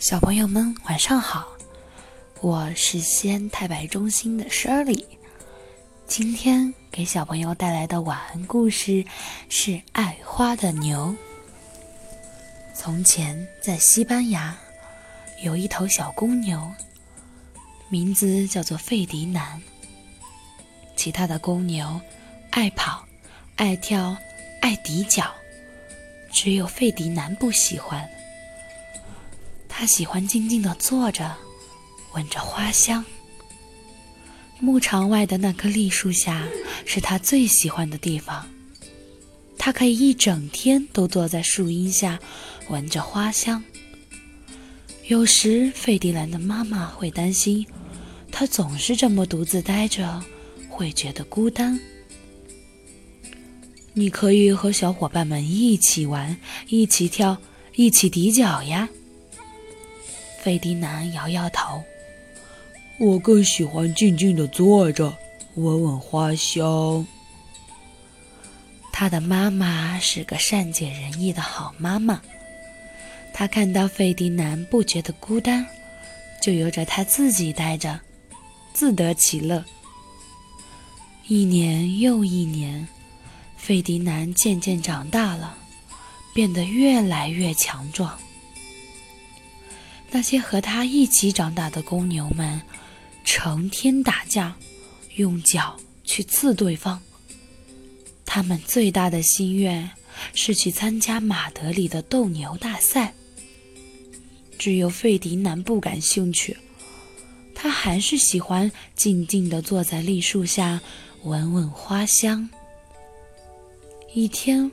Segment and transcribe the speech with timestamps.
[0.00, 1.46] 小朋友们晚上好，
[2.40, 5.04] 我是西安太白中心的 Shirley。
[6.06, 9.04] 今天给小朋友带来的晚安故事
[9.50, 11.14] 是《爱花的牛》。
[12.74, 14.56] 从前，在西班牙
[15.42, 16.72] 有一头小公牛，
[17.90, 19.60] 名字叫做费迪南。
[20.96, 22.00] 其他的公牛
[22.48, 23.04] 爱跑、
[23.56, 24.16] 爱跳、
[24.62, 25.30] 爱抵脚，
[26.32, 28.08] 只有费迪南不喜欢。
[29.80, 31.34] 他喜欢静静地坐着，
[32.12, 33.02] 闻着花香。
[34.58, 36.46] 牧场外的那棵栗树下
[36.84, 38.46] 是他最喜欢的地方，
[39.56, 42.20] 他可以一整天都坐在树荫下，
[42.68, 43.64] 闻着花香。
[45.06, 47.66] 有时，费迪兰的妈妈会担心，
[48.30, 50.22] 他总是这么独自待着，
[50.68, 51.80] 会觉得孤单。
[53.94, 56.36] 你可以和小伙伴们一起玩，
[56.68, 57.38] 一起跳，
[57.76, 58.86] 一起抵脚呀。
[60.42, 61.82] 费迪南摇摇头。
[62.98, 65.16] 我更喜欢静静地坐着，
[65.54, 67.06] 闻闻花香。
[68.92, 72.20] 他的妈妈是个善解人意的好妈妈。
[73.32, 75.64] 她看到费迪南不觉得孤单，
[76.42, 77.98] 就由着他自己待着，
[78.72, 79.64] 自得其乐。
[81.26, 82.86] 一年又一年，
[83.56, 85.56] 费迪南渐渐长大了，
[86.34, 88.18] 变得越来越强壮。
[90.10, 92.60] 那些和他一起长大的公牛们。
[93.22, 94.56] 成天打架，
[95.16, 97.00] 用脚去刺对方。
[98.24, 99.88] 他们最大的心愿
[100.34, 103.12] 是去参加马德里的斗牛大赛。
[104.58, 106.56] 只有费迪南不感兴趣，
[107.54, 110.80] 他还是喜欢静静地坐在栗树下，
[111.22, 112.48] 闻闻花香。
[114.14, 114.72] 一天，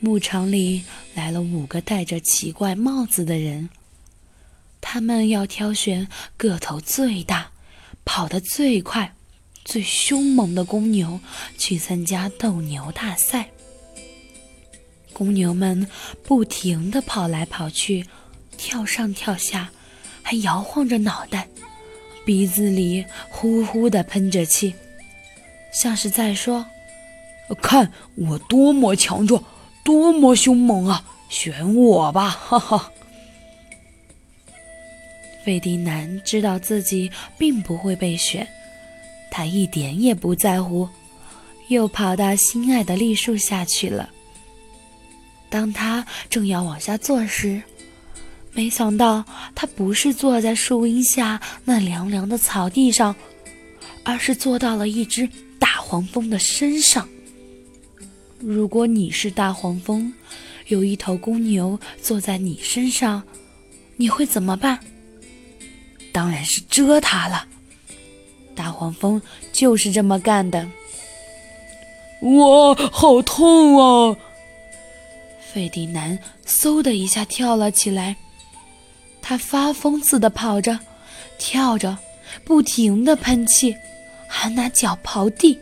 [0.00, 0.82] 牧场里
[1.14, 3.70] 来了五个戴着奇怪帽子的人，
[4.92, 7.48] 他们要挑选个头最大。
[8.04, 9.14] 跑得最快、
[9.64, 11.18] 最凶猛的公牛
[11.56, 13.48] 去参加斗牛大赛。
[15.14, 15.88] 公牛们
[16.22, 18.04] 不停地跑来跑去，
[18.58, 19.70] 跳上跳下，
[20.20, 21.48] 还摇晃着脑袋，
[22.26, 24.74] 鼻子里呼呼地喷着气，
[25.72, 26.66] 像是在说
[27.62, 29.42] ：“看我多么强壮，
[29.82, 31.02] 多么凶猛啊！
[31.30, 32.92] 选我吧！”哈哈。
[35.44, 38.46] 费迪南知道自己并不会被选，
[39.30, 40.88] 他一点也不在乎，
[41.68, 44.10] 又跑到心爱的栗树下去了。
[45.50, 47.62] 当他正要往下坐时，
[48.52, 53.14] 没想到他不是坐在树荫下那凉凉的草地上，
[54.04, 55.28] 而是坐到了一只
[55.58, 57.08] 大黄蜂的身上。
[58.38, 60.12] 如果你是大黄蜂，
[60.68, 63.22] 有一头公牛坐在你身上，
[63.96, 64.78] 你会怎么办？
[66.12, 67.46] 当然是蛰它了。
[68.54, 69.20] 大黄蜂
[69.52, 70.68] 就是这么干的。
[72.20, 74.16] 哇，好痛啊！
[75.52, 78.16] 费迪南嗖的一下跳了起来，
[79.20, 80.78] 他发疯似的跑着、
[81.38, 81.98] 跳着，
[82.44, 83.74] 不停的喷气，
[84.28, 85.58] 还拿脚刨地。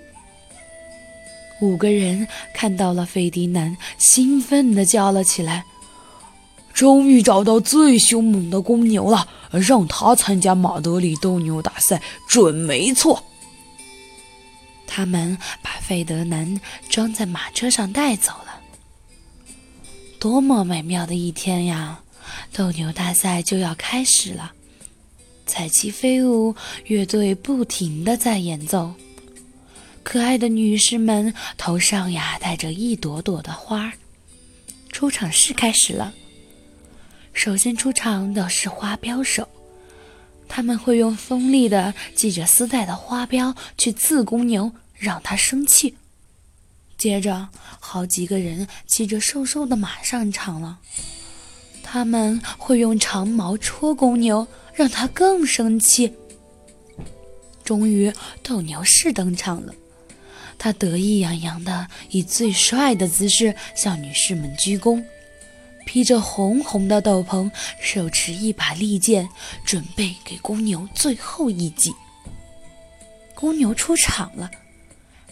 [1.61, 5.65] 五个人看到了费迪南，兴奋的叫了起来。
[6.73, 13.25] 终于找到最凶猛的公牛了，让他参加马德里斗牛大赛准没错。
[14.87, 18.61] 他们把费德南装在马车上带走了。
[20.19, 22.01] 多么美妙的一天呀！
[22.53, 24.53] 斗牛大赛就要开始了，
[25.47, 26.55] 彩旗飞舞，
[26.87, 28.93] 乐队不停的在演奏，
[30.03, 33.93] 可爱的女士们头上呀戴着一朵朵的花。
[34.91, 36.13] 出场式开始了。
[37.33, 39.49] 首先出场的是花镖手，
[40.49, 45.95] 他们会用锋利的系着丝带的花镖去刺公牛，让它生气。
[46.99, 47.49] 接着，
[47.79, 50.79] 好几个人骑着瘦瘦的马上场了，
[51.83, 56.13] 他们会用长矛戳公牛，让它更生气。
[57.65, 58.13] 终于，
[58.43, 59.73] 斗牛士登场了，
[60.59, 65.03] 他得意洋洋地以最帅的姿势向女士们鞠躬。
[65.91, 67.51] 披着红红的斗篷，
[67.81, 69.29] 手持一把利剑，
[69.65, 71.93] 准备给公牛最后一击。
[73.35, 74.49] 公牛出场了，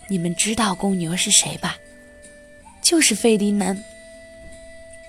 [0.09, 1.77] 你们知道公牛是谁吧？
[2.83, 3.81] 就是费迪南。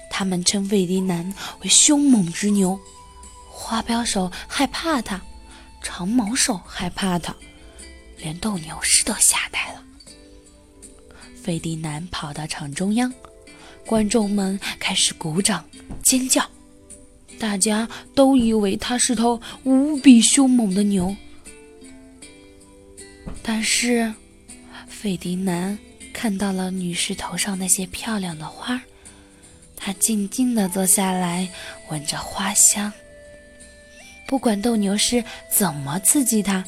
[0.07, 2.79] 他们称费迪南为凶猛之牛，
[3.49, 5.19] 花镖手害怕他，
[5.81, 7.35] 长矛手害怕他，
[8.17, 9.83] 连斗牛士都吓呆了。
[11.41, 13.11] 费迪南跑到场中央。
[13.89, 15.65] 观众们开始鼓掌、
[16.03, 16.47] 尖叫。
[17.39, 21.15] 大家都以为它是头无比凶猛的牛。
[23.41, 24.13] 但是，
[24.87, 25.75] 费迪南
[26.13, 28.79] 看到了女士头上那些漂亮的花，
[29.75, 31.49] 他静静地坐下来，
[31.89, 32.93] 闻着花香。
[34.27, 36.63] 不管斗牛士怎么刺激他，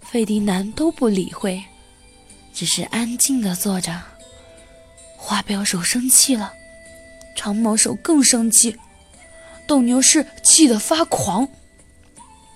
[0.00, 1.62] 费迪南都不理会，
[2.52, 4.09] 只是安静地坐着。
[5.22, 6.54] 花标手生气了，
[7.36, 8.76] 长毛手更生气，
[9.66, 11.46] 斗牛士气得发狂。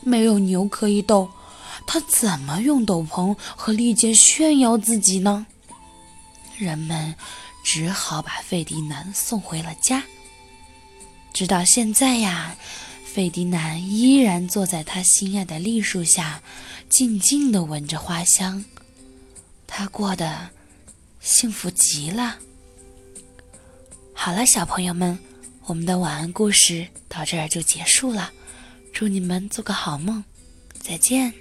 [0.01, 1.31] 没有牛可以斗。
[1.87, 5.47] 他怎么用斗篷和利剑炫耀自己呢？
[6.57, 7.15] 人们
[7.63, 10.03] 只好把费迪南送回了家。
[11.35, 12.57] 直到现在呀，
[13.05, 16.41] 费迪南依然坐在他心爱的栗树下，
[16.89, 18.65] 静静地闻着花香。
[19.67, 20.49] 他过得
[21.21, 22.39] 幸福极了。
[24.17, 25.19] 好了，小朋友们，
[25.67, 28.31] 我们的晚安故事到这儿就结束了。
[28.93, 30.25] 祝你们做个好梦，
[30.81, 31.35] 再见。